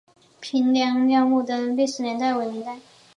[0.39, 2.79] 平凉隍庙的历史年代为明代。